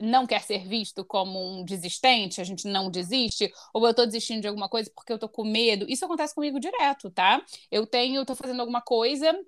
[0.01, 4.43] não quer ser visto como um desistente, a gente não desiste, ou eu tô desistindo
[4.43, 5.87] de alguma coisa porque eu tô com medo.
[5.89, 7.43] Isso acontece comigo direto, tá?
[7.71, 9.39] Eu tenho, eu tô fazendo alguma coisa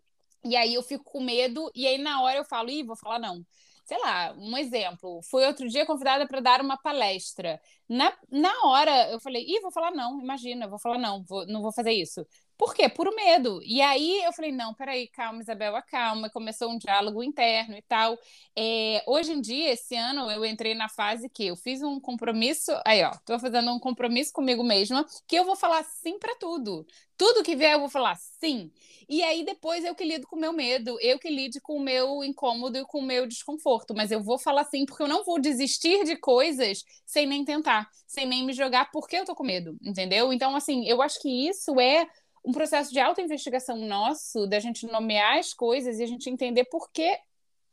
[0.44, 3.18] e aí eu fico com medo e aí na hora eu falo, ih, vou falar
[3.18, 3.44] não.
[3.84, 5.20] Sei lá, um exemplo.
[5.22, 7.60] Fui outro dia convidada para dar uma palestra.
[7.88, 11.60] Na, na hora eu falei, ih, vou falar não, imagina, vou falar não, vou, não
[11.62, 12.24] vou fazer isso.
[12.60, 12.90] Por quê?
[12.90, 13.62] Por medo.
[13.64, 16.28] E aí eu falei, não, peraí, calma, Isabel, acalma.
[16.28, 18.18] Começou um diálogo interno e tal.
[18.54, 22.70] É, hoje em dia, esse ano, eu entrei na fase que eu fiz um compromisso.
[22.84, 26.86] Aí, ó, tô fazendo um compromisso comigo mesma que eu vou falar sim para tudo.
[27.16, 28.70] Tudo que vier, eu vou falar sim.
[29.08, 31.80] E aí depois eu que lido com o meu medo, eu que lido com o
[31.80, 33.94] meu incômodo e com o meu desconforto.
[33.94, 37.88] Mas eu vou falar sim, porque eu não vou desistir de coisas sem nem tentar,
[38.06, 40.32] sem nem me jogar porque eu tô com medo, entendeu?
[40.32, 42.06] Então, assim, eu acho que isso é
[42.44, 46.90] um processo de auto-investigação nosso, da gente nomear as coisas e a gente entender por
[46.90, 47.18] que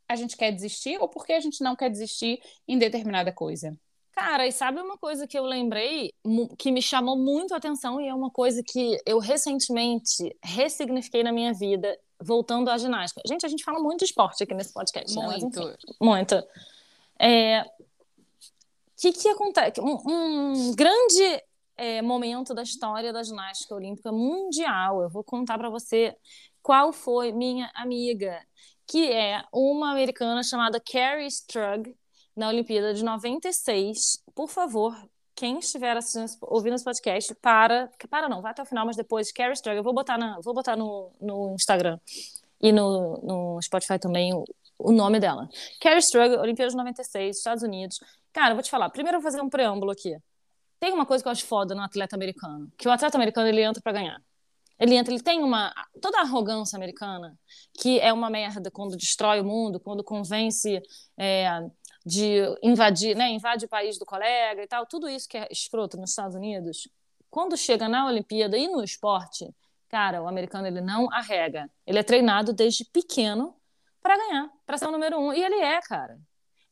[0.08, 3.78] a gente quer desistir ou por que a gente não quer desistir em determinada coisa.
[4.12, 6.12] Cara, e sabe uma coisa que eu lembrei
[6.58, 11.30] que me chamou muito a atenção e é uma coisa que eu recentemente ressignifiquei na
[11.30, 13.22] minha vida, voltando à ginástica.
[13.26, 15.14] Gente, a gente fala muito de esporte aqui nesse podcast.
[15.14, 15.60] Muito.
[15.60, 15.76] Né?
[16.00, 16.48] Mas, muito.
[17.20, 17.64] É,
[18.98, 19.80] que que acontece?
[19.80, 21.42] Um, um grande
[21.78, 25.00] é, momento da história da ginástica olímpica mundial.
[25.00, 26.14] Eu vou contar para você
[26.60, 28.38] qual foi minha amiga,
[28.86, 31.94] que é uma americana chamada Carrie Strug,
[32.36, 34.22] na Olimpíada de 96.
[34.34, 34.94] Por favor,
[35.34, 35.96] quem estiver
[36.42, 39.84] ouvindo esse podcast, para, para não, vai até o final, mas depois, Carrie Strug, eu
[39.84, 41.98] vou botar, na, vou botar no, no Instagram
[42.60, 44.44] e no, no Spotify também o,
[44.78, 45.48] o nome dela.
[45.80, 48.00] Carrie Strug, Olimpíada de 96, Estados Unidos.
[48.32, 50.16] Cara, eu vou te falar, primeiro eu vou fazer um preâmbulo aqui.
[50.80, 53.62] Tem uma coisa que eu acho foda no atleta americano, que o atleta americano ele
[53.62, 54.22] entra para ganhar.
[54.78, 57.36] Ele entra, ele tem uma toda a arrogância americana,
[57.74, 60.80] que é uma merda quando destrói o mundo, quando convence
[61.16, 61.68] é,
[62.06, 65.96] de invadir, né, invade o país do colega e tal, tudo isso que é escroto
[65.96, 66.88] nos Estados Unidos.
[67.28, 69.52] Quando chega na Olimpíada e no esporte,
[69.88, 71.68] cara, o americano ele não arrega.
[71.86, 73.54] Ele é treinado desde pequeno
[74.00, 75.32] para ganhar, para ser o número um.
[75.32, 76.18] E ele é, cara.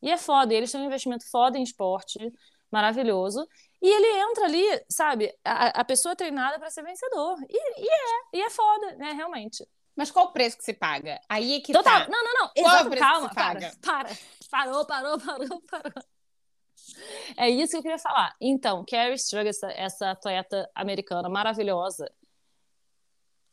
[0.00, 0.54] E é foda.
[0.54, 2.32] E eles têm um investimento foda em esporte,
[2.70, 3.46] maravilhoso.
[3.86, 5.32] E ele entra ali, sabe?
[5.44, 7.38] A, a pessoa é treinada para ser vencedor.
[7.48, 9.12] E, e, é, e é foda, né?
[9.12, 9.64] Realmente.
[9.94, 11.20] Mas qual o preço que se paga?
[11.28, 12.00] Aí é que Total.
[12.00, 12.08] Tá.
[12.10, 12.48] Não, não, não.
[12.48, 13.72] Qual Exato, o calma, que se paga?
[13.80, 14.16] para, para.
[14.50, 16.04] Parou, parou, parou, parou.
[17.36, 18.34] É isso que eu queria falar.
[18.40, 22.10] Então, Carrie Strug, essa, essa atleta americana maravilhosa.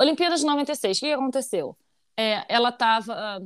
[0.02, 1.78] Olimpíadas de 96, o que aconteceu?
[2.18, 3.40] É, ela estava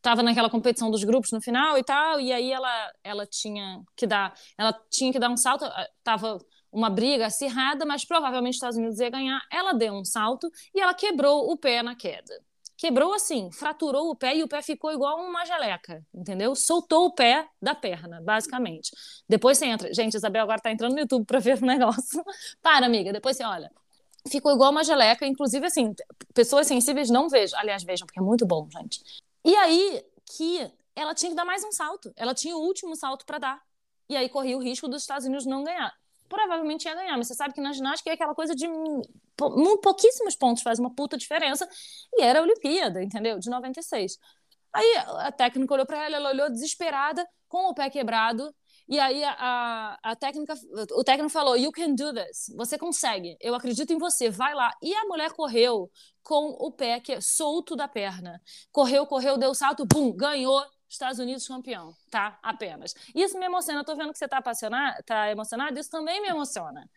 [0.00, 4.06] tava naquela competição dos grupos no final e tal, e aí ela, ela tinha que
[4.06, 6.38] dar, ela tinha que dar um salto, eh, tava
[6.72, 9.40] uma briga acirrada, mas provavelmente os Estados Unidos ia ganhar.
[9.50, 12.34] Ela deu um salto e ela quebrou o pé na queda.
[12.76, 16.54] Quebrou assim, fraturou o pé e o pé ficou igual uma geleca, entendeu?
[16.54, 18.90] Soltou o pé da perna, basicamente.
[19.26, 19.94] Depois você entra.
[19.94, 22.22] Gente, Isabel agora tá entrando no YouTube para ver o negócio.
[22.60, 23.70] Para, amiga, depois você olha
[24.30, 25.26] ficou igual uma geleca.
[25.26, 25.94] Inclusive, assim,
[26.34, 27.58] pessoas sensíveis não vejam.
[27.58, 29.00] Aliás, vejam, porque é muito bom, gente.
[29.46, 30.04] E aí
[30.36, 32.12] que ela tinha que dar mais um salto.
[32.16, 33.62] Ela tinha o último salto para dar.
[34.08, 35.94] E aí corria o risco dos Estados Unidos não ganhar.
[36.28, 38.66] Provavelmente ia ganhar, mas você sabe que na ginástica é aquela coisa de
[39.36, 41.68] pouquíssimos pontos faz uma puta diferença.
[42.14, 43.38] E era a Olimpíada, entendeu?
[43.38, 44.18] De 96.
[44.72, 48.52] Aí a técnica olhou para ela, ela olhou desesperada, com o pé quebrado.
[48.88, 50.54] E aí a, a, técnica,
[50.92, 52.52] o técnico falou: You can do this.
[52.56, 53.36] Você consegue.
[53.40, 54.30] Eu acredito em você.
[54.30, 54.72] Vai lá.
[54.82, 55.90] E a mulher correu
[56.22, 58.40] com o pé que é solto da perna.
[58.70, 60.64] Correu, correu, deu salto, pum, ganhou.
[60.88, 62.38] Estados Unidos campeão, tá?
[62.40, 62.94] Apenas.
[63.12, 63.80] Isso me emociona.
[63.80, 65.78] Eu tô vendo que você tá apaixonado, tá emocionado.
[65.78, 66.88] Isso também me emociona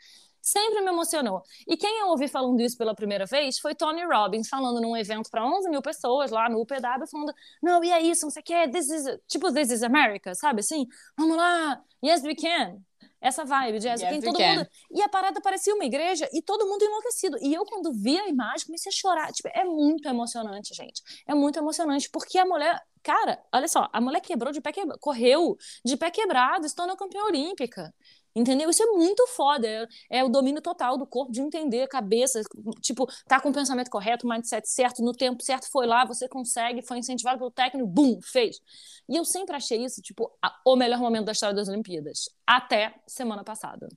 [0.42, 1.42] sempre me emocionou.
[1.68, 5.30] E quem eu ouvi falando isso pela primeira vez foi Tony Robbins, falando num evento
[5.30, 8.46] para 11 mil pessoas lá no UPW, falando: não, e é isso, não sei o
[8.46, 10.86] que, this is, tipo, this is America, sabe assim?
[11.18, 12.82] Vamos lá, yes, we can.
[13.22, 14.66] Essa vibe, Jazz, yes, todo mundo.
[14.92, 17.38] E a parada parecia uma igreja e todo mundo enlouquecido.
[17.42, 19.32] E eu, quando vi a imagem, comecei a chorar.
[19.34, 21.02] Tipo, é muito emocionante, gente.
[21.28, 22.80] É muito emocionante, porque a mulher.
[23.04, 26.96] Cara, olha só, a mulher quebrou de pé quebrado, correu de pé quebrado, se tornou
[26.96, 27.94] campeã olímpica.
[28.36, 28.70] Entendeu?
[28.70, 29.68] Isso é muito foda.
[29.68, 32.42] É, é, o domínio total do corpo, de entender cabeça,
[32.82, 36.28] tipo, tá com o pensamento correto, o mindset certo, no tempo certo, foi lá, você
[36.28, 38.60] consegue, foi incentivado pelo técnico, bum, fez.
[39.08, 42.30] E eu sempre achei isso, tipo, a, o melhor momento da história das Olimpíadas.
[42.46, 43.88] Até semana passada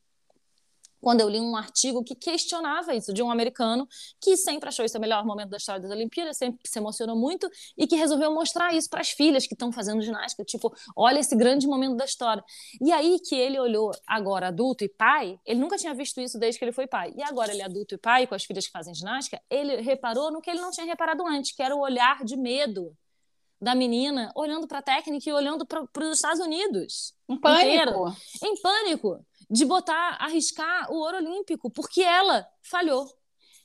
[1.02, 3.88] quando eu li um artigo que questionava isso, de um americano
[4.20, 7.50] que sempre achou isso o melhor momento da história das Olimpíadas, sempre se emocionou muito
[7.76, 11.34] e que resolveu mostrar isso para as filhas que estão fazendo ginástica, tipo, olha esse
[11.34, 12.42] grande momento da história.
[12.80, 16.60] E aí que ele olhou agora adulto e pai, ele nunca tinha visto isso desde
[16.60, 17.12] que ele foi pai.
[17.16, 20.30] E agora ele é adulto e pai com as filhas que fazem ginástica, ele reparou
[20.30, 22.96] no que ele não tinha reparado antes, que era o olhar de medo
[23.60, 27.12] da menina olhando para a técnica e olhando para os Estados Unidos.
[27.28, 27.66] Em pânico.
[27.66, 33.06] Inteiro, em pânico de botar, arriscar o ouro olímpico, porque ela falhou.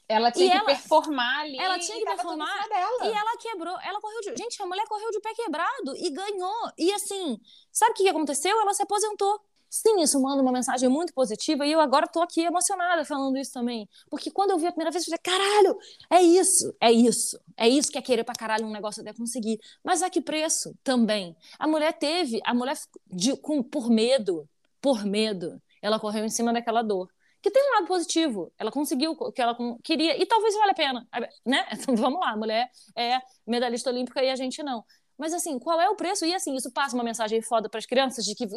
[0.10, 1.58] Ela tinha e que ela, performar ali.
[1.58, 2.68] Ela tinha que performar.
[3.04, 3.78] E ela quebrou.
[3.82, 4.36] Ela correu de.
[4.38, 6.72] Gente, a mulher correu de pé quebrado e ganhou.
[6.78, 7.40] E assim,
[7.72, 8.60] sabe o que aconteceu?
[8.60, 9.42] Ela se aposentou.
[9.70, 13.52] Sim, isso manda uma mensagem muito positiva e eu agora tô aqui emocionada falando isso
[13.52, 13.88] também.
[14.10, 15.78] Porque quando eu vi a primeira vez, eu falei, caralho,
[16.10, 17.38] é isso, é isso.
[17.58, 19.60] É isso que é querer pra caralho um negócio até conseguir.
[19.84, 21.36] Mas a que preço também?
[21.60, 24.48] A mulher teve, a mulher de, com, por medo,
[24.82, 27.10] por medo, ela correu em cima daquela dor.
[27.42, 28.52] Que tem um lado positivo.
[28.58, 31.08] Ela conseguiu o que ela queria e talvez valha a pena,
[31.46, 31.68] né?
[31.74, 34.84] Então, vamos lá, a mulher é medalhista olímpica e a gente não.
[35.18, 36.26] Mas assim, qual é o preço?
[36.26, 38.48] E assim, isso passa uma mensagem foda para as crianças de que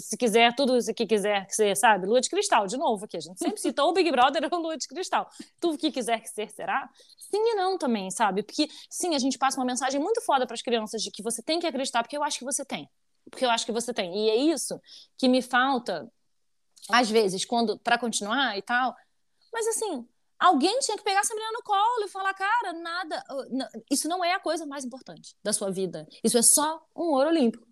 [0.00, 2.06] se quiser tudo o que quiser que ser, sabe?
[2.06, 4.76] Lua de cristal, de novo aqui, a gente sempre citou o Big Brother ou Lua
[4.76, 5.28] de cristal.
[5.60, 6.90] Tudo que quiser que ser será?
[7.18, 8.42] Sim e não também, sabe?
[8.42, 11.40] Porque sim, a gente passa uma mensagem muito foda para as crianças de que você
[11.40, 12.88] tem que acreditar, porque eu acho que você tem.
[13.30, 14.26] Porque eu acho que você tem.
[14.26, 14.80] E é isso
[15.16, 16.10] que me falta
[16.90, 18.96] às vezes, quando para continuar e tal.
[19.52, 20.06] Mas assim,
[20.38, 23.24] alguém tinha que pegar essa menina no colo e falar, cara, nada,
[23.90, 26.06] isso não é a coisa mais importante da sua vida.
[26.24, 27.67] Isso é só um ouro olímpico.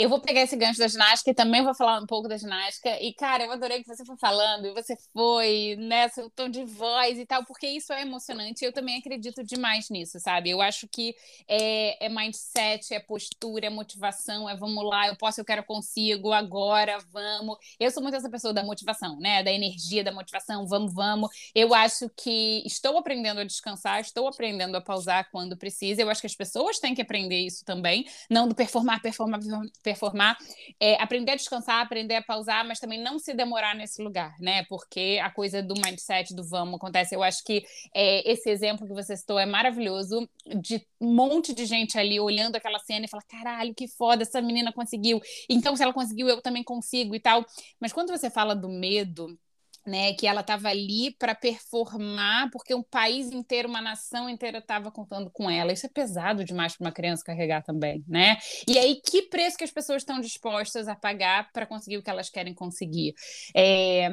[0.00, 2.88] Eu vou pegar esse gancho da ginástica e também vou falar um pouco da ginástica.
[3.02, 6.64] E, cara, eu adorei que você foi falando, e você foi, né, seu tom de
[6.64, 8.64] voz e tal, porque isso é emocionante.
[8.64, 10.48] Eu também acredito demais nisso, sabe?
[10.48, 11.14] Eu acho que
[11.46, 16.32] é, é mindset, é postura, é motivação, é vamos lá, eu posso, eu quero, consigo,
[16.32, 17.58] agora, vamos.
[17.78, 19.42] Eu sou muito essa pessoa da motivação, né?
[19.42, 21.28] Da energia, da motivação, vamos, vamos.
[21.54, 26.00] Eu acho que estou aprendendo a descansar, estou aprendendo a pausar quando precisa.
[26.00, 29.89] Eu acho que as pessoas têm que aprender isso também, não do performar, performar, performar
[29.90, 30.36] performar,
[30.78, 34.64] é, aprender a descansar, aprender a pausar, mas também não se demorar nesse lugar, né?
[34.68, 37.14] Porque a coisa do mindset, do vamos, acontece.
[37.14, 40.28] Eu acho que é, esse exemplo que você citou é maravilhoso,
[40.60, 44.40] de um monte de gente ali olhando aquela cena e falar: caralho, que foda, essa
[44.40, 45.20] menina conseguiu.
[45.48, 47.44] Então, se ela conseguiu, eu também consigo e tal.
[47.80, 49.38] Mas quando você fala do medo,
[49.86, 54.90] né, que ela estava ali para performar, porque um país inteiro, uma nação inteira estava
[54.90, 55.72] contando com ela.
[55.72, 58.36] Isso é pesado demais para uma criança carregar também, né?
[58.68, 62.10] E aí, que preço que as pessoas estão dispostas a pagar para conseguir o que
[62.10, 63.14] elas querem conseguir?
[63.54, 64.08] É,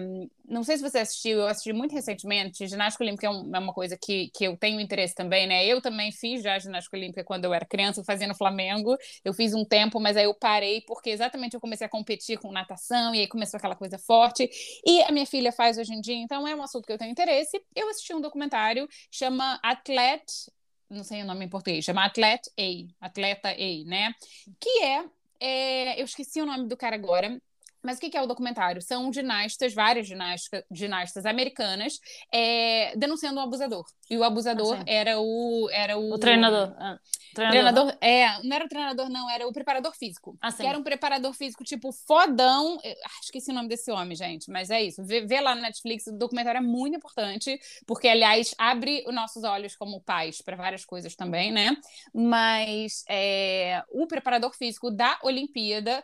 [0.47, 2.67] não sei se você assistiu, eu assisti muito recentemente.
[2.67, 5.65] Ginástica olímpica é, um, é, uma coisa que, que eu tenho interesse também, né?
[5.65, 8.95] Eu também fiz já ginástica olímpica quando eu era criança, eu fazia no Flamengo.
[9.25, 12.51] Eu fiz um tempo, mas aí eu parei porque exatamente eu comecei a competir com
[12.51, 14.49] natação e aí começou aquela coisa forte.
[14.86, 17.12] E a minha filha faz hoje em dia, então é um assunto que eu tenho
[17.12, 17.62] interesse.
[17.76, 20.52] Eu assisti um documentário, chama Athlete,
[20.89, 24.13] não sei o nome em português, chama Athlete A, Atleta A, né?
[24.60, 25.06] Que é,
[25.41, 27.41] é eu esqueci o nome do cara agora,
[27.84, 28.82] mas o que é o documentário?
[28.82, 32.00] São ginastas, várias ginastas, ginastas americanas,
[32.34, 33.86] é, denunciando um abusador.
[34.10, 36.74] E o abusador ah, era o era o, o treinador.
[36.78, 36.98] Ah,
[37.34, 37.94] treinador.
[37.94, 37.98] treinador.
[38.02, 40.38] É, não era o treinador, não, era o preparador físico.
[40.42, 42.78] Ah, que era um preparador físico, tipo, fodão.
[43.22, 45.04] Esqueci o nome desse homem, gente, mas é isso.
[45.04, 49.44] Vê, vê lá no Netflix, o documentário é muito importante, porque, aliás, abre os nossos
[49.44, 51.76] olhos como pais para várias coisas também, né?
[52.13, 56.04] Mas é, o preparador físico da Olimpíada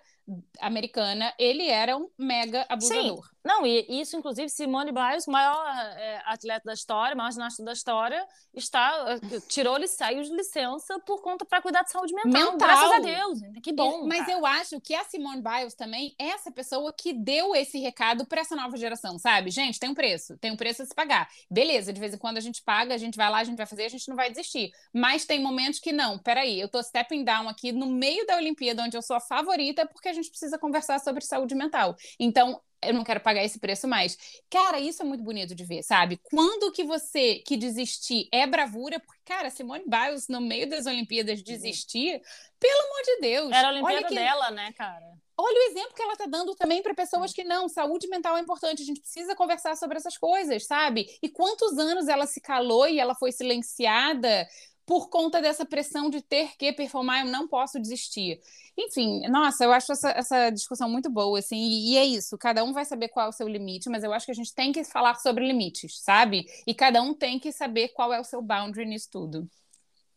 [0.59, 3.25] americana, ele era um mega abusador.
[3.25, 3.33] Sim.
[3.43, 8.25] Não, e isso, inclusive, Simone Biles, maior é, atleta da história, maior ginasta da história,
[8.53, 12.53] está tirou saiu de licença por conta para cuidar de saúde mental.
[12.53, 12.57] mental.
[12.57, 13.39] Graças a Deus.
[13.61, 14.07] Que bom.
[14.07, 14.31] Mas cara.
[14.31, 18.41] eu acho que a Simone Biles também é essa pessoa que deu esse recado para
[18.41, 19.49] essa nova geração, sabe?
[19.49, 21.27] Gente, tem um preço, tem um preço a se pagar.
[21.51, 23.65] Beleza, de vez em quando a gente paga, a gente vai lá, a gente vai
[23.65, 24.71] fazer, a gente não vai desistir.
[24.93, 28.83] Mas tem momentos que não, peraí, eu tô stepping down aqui no meio da Olimpíada,
[28.83, 31.95] onde eu sou a favorita, porque a gente precisa conversar sobre saúde mental.
[32.19, 34.17] Então, eu não quero pagar esse preço mais.
[34.49, 36.19] Cara, isso é muito bonito de ver, sabe?
[36.23, 41.41] Quando que você que desistir é bravura, porque, cara, Simone Biles no meio das Olimpíadas
[41.41, 42.21] desistir,
[42.59, 43.51] pelo amor de Deus.
[43.51, 44.15] Era a Olimpíada que...
[44.15, 45.05] dela, né, cara?
[45.35, 48.39] Olha o exemplo que ela tá dando também para pessoas que não, saúde mental é
[48.39, 51.07] importante, a gente precisa conversar sobre essas coisas, sabe?
[51.23, 54.47] E quantos anos ela se calou e ela foi silenciada
[54.85, 58.39] por conta dessa pressão de ter que performar, eu não posso desistir.
[58.77, 62.63] Enfim, nossa, eu acho essa, essa discussão muito boa, assim, e, e, é isso, cada
[62.63, 64.71] um vai saber qual é o seu limite, mas eu acho que a gente tem
[64.71, 66.45] que falar sobre limites, sabe?
[66.65, 69.47] E cada um tem que saber qual é o seu boundary nisso tudo.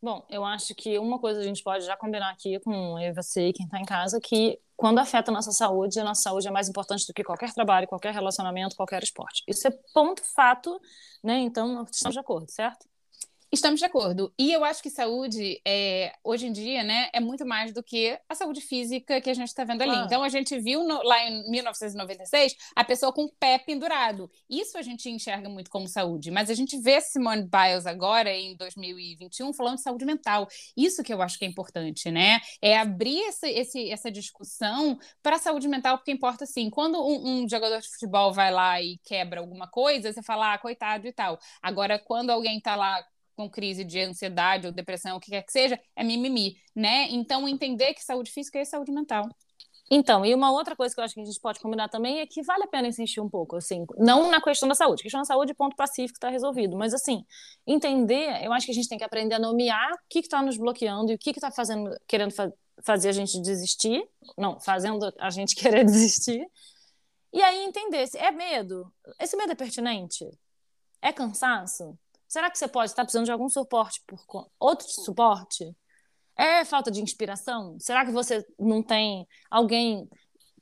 [0.03, 3.49] Bom, eu acho que uma coisa a gente pode já combinar aqui com eu você
[3.49, 6.51] e quem está em casa, que quando afeta a nossa saúde, a nossa saúde é
[6.51, 9.43] mais importante do que qualquer trabalho, qualquer relacionamento, qualquer esporte.
[9.49, 10.79] Isso é ponto fato,
[11.25, 11.39] né?
[11.39, 12.87] Então, estamos de acordo, certo?
[13.53, 14.33] Estamos de acordo.
[14.39, 18.19] E eu acho que saúde, é, hoje em dia, né, é muito mais do que
[18.29, 19.97] a saúde física que a gente está vendo ali.
[20.05, 24.31] Então, a gente viu no, lá em 1996 a pessoa com o pé pendurado.
[24.51, 26.31] Isso a gente enxerga muito como saúde.
[26.31, 30.49] Mas a gente vê Simone Biles agora, em 2021, falando de saúde mental.
[30.77, 32.41] Isso que eu acho que é importante, né?
[32.61, 37.43] É abrir esse, esse, essa discussão para a saúde mental, porque importa, assim, quando um,
[37.45, 41.13] um, jogador de futebol vai lá e quebra alguma coisa, você fala, ah, coitado e
[41.13, 41.39] tal.
[41.63, 43.05] Agora, quando alguém está lá
[43.37, 47.09] com crise de ansiedade ou depressão, o que quer que seja, é mimimi, né?
[47.11, 49.29] Então, entender que saúde física é saúde mental.
[49.89, 52.27] Então, e uma outra coisa que eu acho que a gente pode combinar também é
[52.27, 55.25] que vale a pena insistir um pouco, assim, não na questão da saúde, questão da
[55.25, 57.25] saúde, ponto pacífico, está resolvido, mas assim,
[57.65, 60.57] entender, eu acho que a gente tem que aprender a nomear o que está nos
[60.57, 62.51] bloqueando e o que está fazendo, querendo fa
[62.85, 66.45] fazer a gente desistir, não, fazendo a gente querer desistir,
[67.33, 70.27] e aí entender se é medo, esse medo é pertinente?
[71.01, 71.97] É cansaço?
[72.29, 74.19] Será que você pode estar precisando de algum suporte por
[74.59, 75.77] outro suporte?
[76.37, 77.79] É falta de inspiração?
[77.81, 80.09] Será que você não tem alguém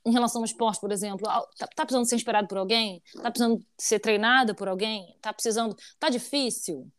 [0.07, 1.27] em relação ao esporte, por exemplo?
[1.27, 3.03] Tá, tá precisando ser inspirado por alguém?
[3.22, 5.16] Tá precisando ser treinado por alguém?
[5.20, 5.74] Tá precisando.
[5.98, 6.90] Tá difícil?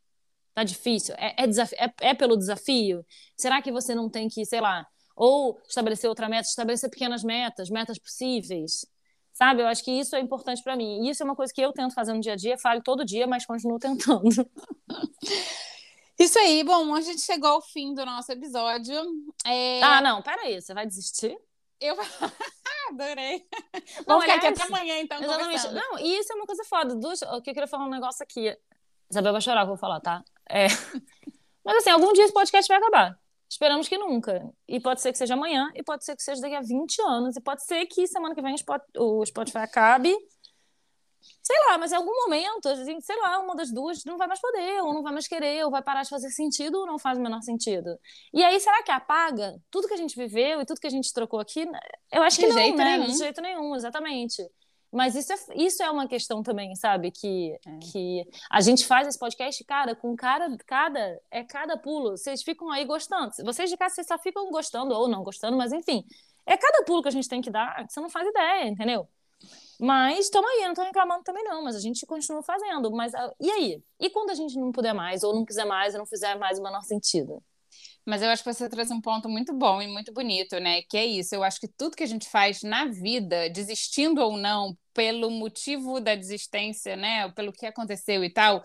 [0.53, 1.13] Tá difícil?
[1.17, 1.45] É, é,
[1.85, 3.05] é, é pelo desafio?
[3.37, 7.69] Será que você não tem que, sei lá, ou estabelecer outra meta, estabelecer pequenas metas,
[7.69, 8.85] metas possíveis?
[9.35, 9.61] Sabe?
[9.61, 11.05] Eu acho que isso é importante para mim.
[11.05, 13.03] E isso é uma coisa que eu tento fazer no dia a dia, falho todo
[13.03, 14.49] dia, mas continuo tentando.
[16.17, 18.95] Isso aí, bom, a gente chegou ao fim do nosso episódio.
[19.45, 19.83] É...
[19.83, 21.37] Ah, não, peraí, você vai desistir?
[21.81, 21.97] Eu
[22.89, 23.45] adorei.
[24.07, 25.21] Vamos ficar aqui até amanhã, então.
[25.21, 25.67] Exatamente.
[25.73, 26.95] Não, e isso é uma coisa foda.
[26.95, 27.11] Do...
[27.33, 28.57] Eu queria falar um negócio aqui.
[29.11, 30.23] Isabel vai chorar, vou falar, tá?
[30.49, 30.67] É...
[31.61, 33.19] Mas assim, algum dia esse podcast vai acabar.
[33.49, 34.49] Esperamos que nunca.
[34.67, 37.35] E pode ser que seja amanhã, e pode ser que seja daqui a 20 anos,
[37.35, 38.55] e pode ser que semana que vem
[38.97, 40.15] o Spotify acabe.
[41.41, 44.27] Sei lá, mas em algum momento, a gente, sei lá, uma das duas não vai
[44.27, 46.97] mais poder, ou não vai mais querer, ou vai parar de fazer sentido, ou não
[46.99, 47.97] faz o menor sentido.
[48.33, 51.13] E aí, será que apaga tudo que a gente viveu e tudo que a gente
[51.13, 51.67] trocou aqui?
[52.11, 52.97] Eu acho que de não, jeito né?
[52.97, 53.11] Nenhum.
[53.11, 54.43] De jeito nenhum, exatamente.
[54.95, 57.11] Mas isso é, isso é uma questão também, sabe?
[57.11, 57.77] Que, é.
[57.79, 62.11] que a gente faz esse podcast, cara, com cara, cada, é cada pulo.
[62.11, 63.31] Vocês ficam aí gostando.
[63.43, 66.05] Vocês de casa, vocês só ficam gostando ou não gostando, mas enfim.
[66.45, 69.05] É cada pulo que a gente tem que dar que você não faz ideia, entendeu?
[69.81, 72.89] Mas estamos aí, não estou reclamando também não, mas a gente continua fazendo.
[72.91, 73.83] Mas ah, e aí?
[73.99, 76.57] E quando a gente não puder mais, ou não quiser mais, ou não fizer mais
[76.57, 77.43] o menor sentido?
[78.05, 80.81] Mas eu acho que você traz um ponto muito bom e muito bonito, né?
[80.83, 81.33] Que é isso.
[81.33, 85.99] Eu acho que tudo que a gente faz na vida, desistindo ou não, pelo motivo
[85.99, 87.29] da desistência, né?
[87.31, 88.61] Pelo que aconteceu e tal,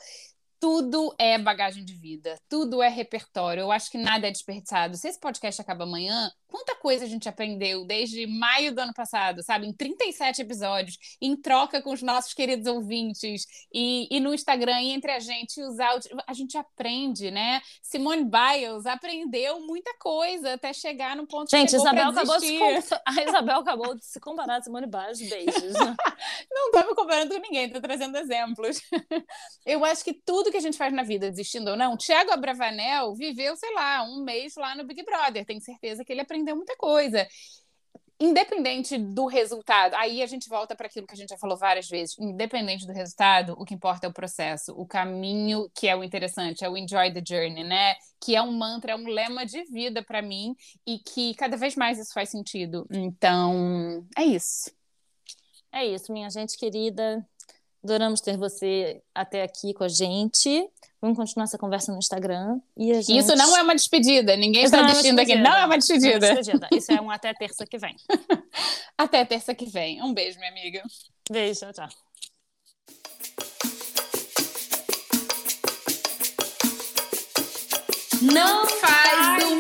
[0.61, 3.63] tudo é bagagem de vida, tudo é repertório.
[3.63, 4.95] Eu acho que nada é desperdiçado.
[4.97, 9.43] Se esse podcast acaba amanhã, quanta coisa a gente aprendeu desde maio do ano passado,
[9.43, 9.67] sabe?
[9.67, 14.91] Em 37 episódios, em troca com os nossos queridos ouvintes, e, e no Instagram, e
[14.91, 16.13] entre a gente, os áudios.
[16.27, 17.63] A gente aprende, né?
[17.83, 22.59] Simone Biles aprendeu muita coisa até chegar no ponto gente, que Isabel acabou de se
[23.07, 25.31] A Isabel acabou de se comparar a Simone Biles.
[25.31, 25.73] Beijos.
[26.53, 28.83] Não tô me comparando com ninguém, tô trazendo exemplos.
[29.65, 33.15] Eu acho que tudo que a gente faz na vida, desistindo ou não, Thiago Abravanel
[33.15, 35.45] viveu, sei lá, um mês lá no Big Brother.
[35.45, 37.27] Tenho certeza que ele aprendeu muita coisa.
[38.21, 41.89] independente do resultado, aí a gente volta para aquilo que a gente já falou várias
[41.89, 42.19] vezes.
[42.19, 46.63] Independente do resultado, o que importa é o processo, o caminho que é o interessante,
[46.63, 47.95] é o enjoy the journey, né?
[48.21, 50.55] Que é um mantra, é um lema de vida para mim
[50.87, 52.87] e que cada vez mais isso faz sentido.
[52.93, 54.71] Então, é isso.
[55.73, 57.27] É isso, minha gente querida.
[57.83, 60.69] Adoramos ter você até aqui com a gente.
[61.01, 62.61] Vamos continuar essa conversa no Instagram.
[62.77, 63.19] E gente...
[63.19, 64.37] Isso não é uma despedida.
[64.37, 65.35] Ninguém está é despedindo aqui.
[65.35, 66.19] Não é uma despedida.
[66.19, 66.69] Não é uma despedida.
[66.73, 67.97] Isso é um até terça que vem.
[68.99, 70.03] até terça que vem.
[70.03, 70.83] Um beijo, minha amiga.
[71.31, 71.89] Beijo, tchau.
[78.21, 79.60] Não faz